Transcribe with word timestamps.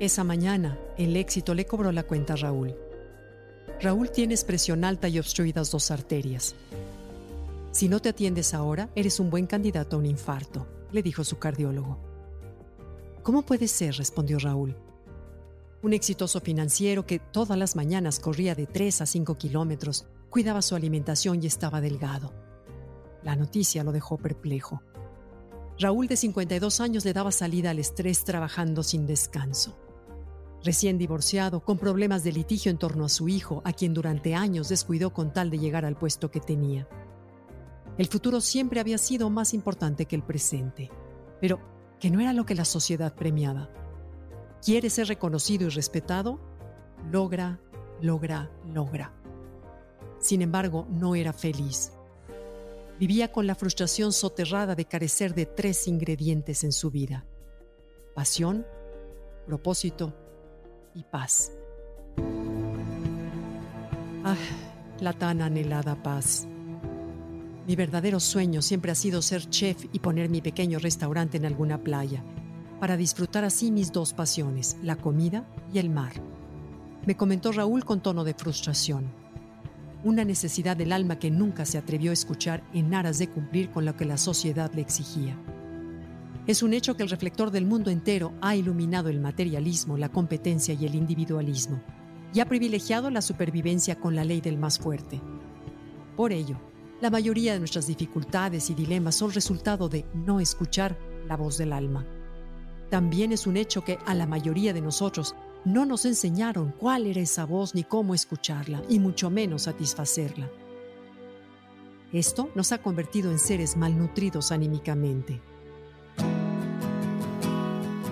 Esa 0.00 0.24
mañana, 0.24 0.78
el 0.96 1.14
éxito 1.14 1.52
le 1.52 1.66
cobró 1.66 1.92
la 1.92 2.04
cuenta 2.04 2.32
a 2.32 2.36
Raúl. 2.36 2.74
Raúl 3.82 4.10
tiene 4.10 4.34
presión 4.46 4.82
alta 4.82 5.08
y 5.08 5.18
obstruidas 5.18 5.70
dos 5.70 5.90
arterias. 5.90 6.54
Si 7.70 7.86
no 7.86 8.00
te 8.00 8.08
atiendes 8.08 8.54
ahora, 8.54 8.88
eres 8.94 9.20
un 9.20 9.28
buen 9.28 9.46
candidato 9.46 9.96
a 9.96 9.98
un 9.98 10.06
infarto, 10.06 10.66
le 10.90 11.02
dijo 11.02 11.22
su 11.22 11.38
cardiólogo. 11.38 11.98
¿Cómo 13.22 13.42
puede 13.42 13.68
ser? 13.68 13.94
respondió 13.94 14.38
Raúl. 14.38 14.74
Un 15.82 15.92
exitoso 15.92 16.40
financiero 16.40 17.04
que 17.04 17.18
todas 17.18 17.58
las 17.58 17.76
mañanas 17.76 18.20
corría 18.20 18.54
de 18.54 18.64
3 18.64 19.02
a 19.02 19.06
5 19.06 19.36
kilómetros, 19.36 20.06
cuidaba 20.30 20.62
su 20.62 20.74
alimentación 20.74 21.42
y 21.42 21.46
estaba 21.46 21.82
delgado. 21.82 22.32
La 23.22 23.36
noticia 23.36 23.84
lo 23.84 23.92
dejó 23.92 24.16
perplejo. 24.16 24.80
Raúl, 25.78 26.06
de 26.06 26.16
52 26.16 26.80
años, 26.80 27.04
le 27.04 27.12
daba 27.12 27.32
salida 27.32 27.68
al 27.68 27.78
estrés 27.78 28.24
trabajando 28.24 28.82
sin 28.82 29.06
descanso. 29.06 29.76
Recién 30.62 30.98
divorciado, 30.98 31.60
con 31.64 31.78
problemas 31.78 32.22
de 32.22 32.32
litigio 32.32 32.70
en 32.70 32.76
torno 32.76 33.06
a 33.06 33.08
su 33.08 33.28
hijo, 33.28 33.62
a 33.64 33.72
quien 33.72 33.94
durante 33.94 34.34
años 34.34 34.68
descuidó 34.68 35.12
con 35.14 35.32
tal 35.32 35.48
de 35.48 35.58
llegar 35.58 35.86
al 35.86 35.96
puesto 35.96 36.30
que 36.30 36.40
tenía. 36.40 36.86
El 37.96 38.06
futuro 38.08 38.40
siempre 38.42 38.78
había 38.78 38.98
sido 38.98 39.30
más 39.30 39.54
importante 39.54 40.04
que 40.04 40.16
el 40.16 40.22
presente, 40.22 40.90
pero 41.40 41.60
que 41.98 42.10
no 42.10 42.20
era 42.20 42.34
lo 42.34 42.44
que 42.44 42.54
la 42.54 42.66
sociedad 42.66 43.14
premiaba. 43.14 43.70
¿Quiere 44.62 44.90
ser 44.90 45.08
reconocido 45.08 45.66
y 45.66 45.70
respetado? 45.70 46.38
Logra, 47.10 47.58
logra, 48.02 48.50
logra. 48.66 49.14
Sin 50.18 50.42
embargo, 50.42 50.86
no 50.90 51.14
era 51.14 51.32
feliz. 51.32 51.92
Vivía 52.98 53.32
con 53.32 53.46
la 53.46 53.54
frustración 53.54 54.12
soterrada 54.12 54.74
de 54.74 54.84
carecer 54.84 55.34
de 55.34 55.46
tres 55.46 55.88
ingredientes 55.88 56.64
en 56.64 56.72
su 56.72 56.90
vida. 56.90 57.24
Pasión, 58.14 58.66
propósito 59.46 60.14
y 60.94 61.04
paz. 61.04 61.52
Ah, 64.24 64.36
la 65.00 65.12
tan 65.12 65.42
anhelada 65.42 65.94
paz. 66.02 66.46
Mi 67.66 67.76
verdadero 67.76 68.20
sueño 68.20 68.62
siempre 68.62 68.92
ha 68.92 68.94
sido 68.94 69.22
ser 69.22 69.48
chef 69.48 69.86
y 69.92 69.98
poner 70.00 70.28
mi 70.28 70.40
pequeño 70.40 70.78
restaurante 70.78 71.36
en 71.36 71.46
alguna 71.46 71.78
playa, 71.78 72.22
para 72.80 72.96
disfrutar 72.96 73.44
así 73.44 73.70
mis 73.70 73.92
dos 73.92 74.12
pasiones, 74.12 74.76
la 74.82 74.96
comida 74.96 75.44
y 75.72 75.78
el 75.78 75.90
mar. 75.90 76.12
Me 77.06 77.16
comentó 77.16 77.52
Raúl 77.52 77.84
con 77.84 78.00
tono 78.00 78.24
de 78.24 78.34
frustración. 78.34 79.10
Una 80.02 80.24
necesidad 80.24 80.76
del 80.76 80.92
alma 80.92 81.18
que 81.18 81.30
nunca 81.30 81.64
se 81.64 81.78
atrevió 81.78 82.10
a 82.10 82.14
escuchar 82.14 82.62
en 82.72 82.94
aras 82.94 83.18
de 83.18 83.28
cumplir 83.28 83.70
con 83.70 83.84
lo 83.84 83.96
que 83.96 84.04
la 84.04 84.16
sociedad 84.16 84.70
le 84.74 84.80
exigía. 84.80 85.36
Es 86.46 86.62
un 86.62 86.72
hecho 86.72 86.96
que 86.96 87.02
el 87.02 87.10
reflector 87.10 87.50
del 87.50 87.66
mundo 87.66 87.90
entero 87.90 88.32
ha 88.40 88.56
iluminado 88.56 89.08
el 89.08 89.20
materialismo, 89.20 89.96
la 89.96 90.08
competencia 90.08 90.74
y 90.74 90.86
el 90.86 90.94
individualismo, 90.94 91.82
y 92.32 92.40
ha 92.40 92.46
privilegiado 92.46 93.10
la 93.10 93.22
supervivencia 93.22 93.96
con 93.96 94.16
la 94.16 94.24
ley 94.24 94.40
del 94.40 94.56
más 94.58 94.78
fuerte. 94.78 95.20
Por 96.16 96.32
ello, 96.32 96.58
la 97.00 97.10
mayoría 97.10 97.52
de 97.52 97.58
nuestras 97.58 97.86
dificultades 97.86 98.70
y 98.70 98.74
dilemas 98.74 99.14
son 99.14 99.32
resultado 99.32 99.88
de 99.88 100.04
no 100.14 100.40
escuchar 100.40 100.98
la 101.26 101.36
voz 101.36 101.58
del 101.58 101.72
alma. 101.72 102.06
También 102.90 103.32
es 103.32 103.46
un 103.46 103.56
hecho 103.56 103.84
que 103.84 103.98
a 104.06 104.14
la 104.14 104.26
mayoría 104.26 104.72
de 104.72 104.80
nosotros 104.80 105.34
no 105.64 105.84
nos 105.86 106.04
enseñaron 106.04 106.72
cuál 106.72 107.06
era 107.06 107.20
esa 107.20 107.44
voz 107.44 107.74
ni 107.74 107.84
cómo 107.84 108.14
escucharla, 108.14 108.82
y 108.88 108.98
mucho 108.98 109.30
menos 109.30 109.62
satisfacerla. 109.62 110.50
Esto 112.12 112.50
nos 112.54 112.72
ha 112.72 112.78
convertido 112.78 113.30
en 113.30 113.38
seres 113.38 113.76
malnutridos 113.76 114.52
anímicamente. 114.52 115.40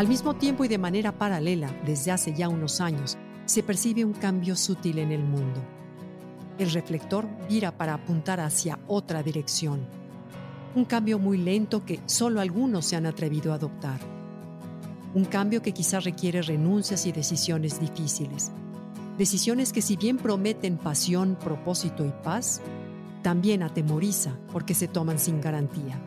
Al 0.00 0.08
mismo 0.08 0.32
tiempo 0.32 0.64
y 0.64 0.68
de 0.68 0.78
manera 0.78 1.12
paralela, 1.12 1.70
desde 1.84 2.10
hace 2.10 2.32
ya 2.32 2.48
unos 2.48 2.80
años, 2.80 3.18
se 3.44 3.62
percibe 3.62 4.02
un 4.02 4.14
cambio 4.14 4.56
sutil 4.56 4.98
en 4.98 5.12
el 5.12 5.22
mundo. 5.22 5.60
El 6.58 6.70
reflector 6.70 7.28
vira 7.50 7.76
para 7.76 7.92
apuntar 7.92 8.40
hacia 8.40 8.78
otra 8.86 9.22
dirección. 9.22 9.80
Un 10.74 10.86
cambio 10.86 11.18
muy 11.18 11.36
lento 11.36 11.84
que 11.84 12.00
solo 12.06 12.40
algunos 12.40 12.86
se 12.86 12.96
han 12.96 13.04
atrevido 13.04 13.52
a 13.52 13.56
adoptar. 13.56 14.00
Un 15.12 15.26
cambio 15.26 15.60
que 15.60 15.72
quizás 15.72 16.02
requiere 16.02 16.40
renuncias 16.40 17.04
y 17.04 17.12
decisiones 17.12 17.78
difíciles. 17.78 18.52
Decisiones 19.18 19.70
que 19.70 19.82
si 19.82 19.96
bien 19.96 20.16
prometen 20.16 20.78
pasión, 20.78 21.36
propósito 21.38 22.06
y 22.06 22.12
paz, 22.24 22.62
también 23.20 23.62
atemoriza 23.62 24.34
porque 24.50 24.72
se 24.72 24.88
toman 24.88 25.18
sin 25.18 25.42
garantía. 25.42 26.00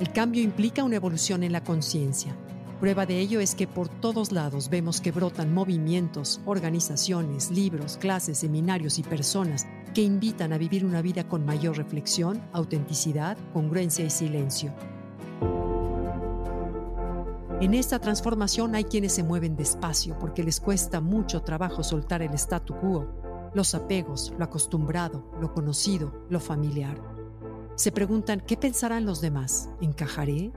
El 0.00 0.12
cambio 0.12 0.42
implica 0.42 0.84
una 0.84 0.96
evolución 0.96 1.44
en 1.44 1.52
la 1.52 1.64
conciencia, 1.64 2.36
Prueba 2.80 3.06
de 3.06 3.20
ello 3.20 3.40
es 3.40 3.54
que 3.54 3.66
por 3.66 3.88
todos 3.88 4.32
lados 4.32 4.68
vemos 4.68 5.00
que 5.00 5.12
brotan 5.12 5.54
movimientos, 5.54 6.40
organizaciones, 6.44 7.50
libros, 7.50 7.96
clases, 7.96 8.38
seminarios 8.38 8.98
y 8.98 9.02
personas 9.02 9.66
que 9.94 10.02
invitan 10.02 10.52
a 10.52 10.58
vivir 10.58 10.84
una 10.84 11.00
vida 11.00 11.28
con 11.28 11.44
mayor 11.44 11.76
reflexión, 11.76 12.42
autenticidad, 12.52 13.38
congruencia 13.52 14.04
y 14.04 14.10
silencio. 14.10 14.72
En 17.60 17.72
esta 17.72 18.00
transformación 18.00 18.74
hay 18.74 18.84
quienes 18.84 19.12
se 19.12 19.22
mueven 19.22 19.56
despacio 19.56 20.18
porque 20.18 20.42
les 20.42 20.60
cuesta 20.60 21.00
mucho 21.00 21.42
trabajo 21.42 21.84
soltar 21.84 22.20
el 22.22 22.34
statu 22.34 22.74
quo, 22.74 23.06
los 23.54 23.74
apegos, 23.74 24.34
lo 24.36 24.44
acostumbrado, 24.44 25.30
lo 25.40 25.54
conocido, 25.54 26.26
lo 26.28 26.40
familiar. 26.40 27.00
Se 27.76 27.92
preguntan, 27.92 28.40
¿qué 28.40 28.56
pensarán 28.56 29.06
los 29.06 29.20
demás? 29.20 29.70
¿Encajaré? 29.80 30.52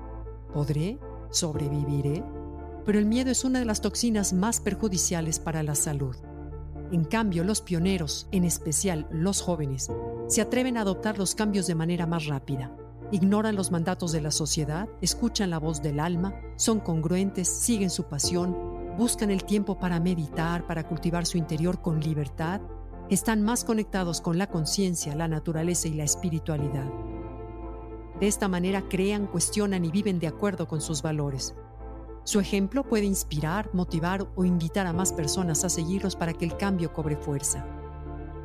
¿Podré? 0.51 0.99
¿Sobreviviré? 1.31 2.23
Pero 2.85 2.99
el 2.99 3.05
miedo 3.05 3.31
es 3.31 3.43
una 3.43 3.59
de 3.59 3.65
las 3.65 3.81
toxinas 3.81 4.33
más 4.33 4.59
perjudiciales 4.59 5.39
para 5.39 5.63
la 5.63 5.75
salud. 5.75 6.15
En 6.91 7.03
cambio, 7.03 7.43
los 7.43 7.61
pioneros, 7.61 8.27
en 8.31 8.45
especial 8.45 9.07
los 9.11 9.41
jóvenes, 9.41 9.91
se 10.27 10.41
atreven 10.41 10.77
a 10.77 10.81
adoptar 10.81 11.17
los 11.17 11.35
cambios 11.35 11.67
de 11.67 11.75
manera 11.75 12.07
más 12.07 12.27
rápida. 12.27 12.71
Ignoran 13.11 13.55
los 13.55 13.71
mandatos 13.71 14.11
de 14.11 14.21
la 14.21 14.31
sociedad, 14.31 14.87
escuchan 15.01 15.49
la 15.49 15.59
voz 15.59 15.81
del 15.81 15.99
alma, 15.99 16.33
son 16.55 16.79
congruentes, 16.79 17.47
siguen 17.47 17.89
su 17.89 18.03
pasión, 18.03 18.55
buscan 18.97 19.31
el 19.31 19.43
tiempo 19.43 19.79
para 19.79 19.99
meditar, 19.99 20.65
para 20.65 20.87
cultivar 20.87 21.25
su 21.25 21.37
interior 21.37 21.81
con 21.81 21.99
libertad, 21.99 22.61
están 23.09 23.43
más 23.43 23.63
conectados 23.63 24.21
con 24.21 24.37
la 24.37 24.47
conciencia, 24.47 25.15
la 25.15 25.27
naturaleza 25.27 25.87
y 25.87 25.93
la 25.93 26.03
espiritualidad. 26.03 26.89
De 28.19 28.27
esta 28.27 28.47
manera 28.47 28.87
crean, 28.89 29.27
cuestionan 29.27 29.85
y 29.85 29.91
viven 29.91 30.19
de 30.19 30.27
acuerdo 30.27 30.67
con 30.67 30.81
sus 30.81 31.01
valores. 31.01 31.55
Su 32.23 32.39
ejemplo 32.39 32.83
puede 32.83 33.05
inspirar, 33.05 33.69
motivar 33.73 34.27
o 34.35 34.43
invitar 34.43 34.87
a 34.87 34.93
más 34.93 35.13
personas 35.13 35.63
a 35.63 35.69
seguirlos 35.69 36.15
para 36.15 36.33
que 36.33 36.45
el 36.45 36.57
cambio 36.57 36.91
cobre 36.91 37.15
fuerza. 37.15 37.65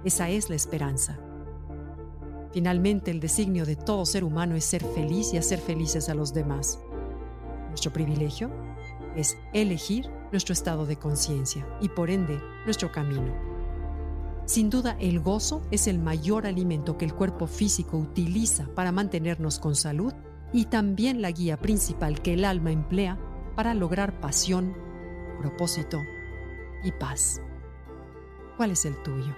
Esa 0.05 0.29
es 0.29 0.51
la 0.51 0.57
esperanza. 0.57 1.19
Finalmente, 2.53 3.11
el 3.11 3.19
designio 3.19 3.65
de 3.65 3.77
todo 3.77 4.05
ser 4.05 4.25
humano 4.25 4.55
es 4.57 4.65
ser 4.65 4.85
feliz 4.85 5.33
y 5.33 5.39
hacer 5.39 5.59
felices 5.59 6.11
a 6.11 6.15
los 6.15 6.35
demás. 6.35 6.79
Nuestro 7.69 7.93
privilegio 7.93 8.51
es 9.17 9.39
elegir 9.55 10.11
nuestro 10.31 10.53
estado 10.53 10.85
de 10.85 10.99
conciencia 10.99 11.67
y 11.81 11.89
por 11.89 12.11
ende 12.11 12.39
nuestro 12.67 12.93
camino. 12.93 13.52
Sin 14.45 14.71
duda, 14.71 14.97
el 14.99 15.21
gozo 15.21 15.63
es 15.71 15.87
el 15.87 15.99
mayor 15.99 16.47
alimento 16.47 16.99
que 16.99 17.05
el 17.05 17.15
cuerpo 17.15 17.47
físico 17.47 17.97
utiliza 17.97 18.67
para 18.75 18.93
mantenernos 18.93 19.59
con 19.59 19.77
salud 19.77 20.13
y 20.53 20.67
también 20.67 21.23
la 21.23 21.31
guía 21.31 21.59
principal 21.59 22.21
que 22.21 22.35
el 22.35 22.45
alma 22.45 22.73
emplea 22.73 23.19
para 23.55 23.73
lograr 23.73 24.21
pasión, 24.21 24.75
propósito 25.39 26.01
y 26.83 26.93
paz. 26.93 27.41
¿Cuál 28.57 28.73
es 28.73 28.85
el 28.85 29.01
tuyo? 29.03 29.35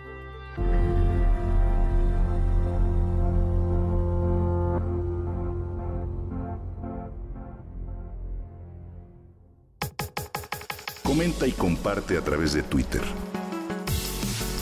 Comenta 11.03 11.47
y 11.47 11.53
comparte 11.53 12.17
a 12.17 12.23
través 12.23 12.55
de 12.55 12.62
Twitter. 12.62 13.03